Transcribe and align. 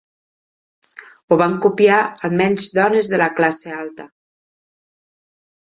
Ho 1.29 1.37
van 1.41 1.57
copiar 1.65 1.99
almenys 2.29 2.71
dones 2.79 3.13
de 3.13 3.21
la 3.25 3.29
classe 3.37 3.79
alta. 3.85 4.09